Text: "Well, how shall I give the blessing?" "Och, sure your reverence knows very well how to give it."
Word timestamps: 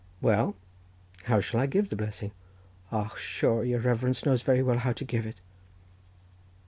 "Well, 0.19 0.55
how 1.25 1.41
shall 1.41 1.59
I 1.59 1.67
give 1.67 1.89
the 1.91 1.95
blessing?" 1.95 2.31
"Och, 2.91 3.19
sure 3.19 3.63
your 3.63 3.81
reverence 3.81 4.25
knows 4.25 4.41
very 4.41 4.63
well 4.63 4.79
how 4.79 4.93
to 4.93 5.05
give 5.05 5.27
it." 5.27 5.41